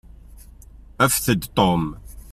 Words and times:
Afet-d 1.03 1.43
Tom. 1.57 1.83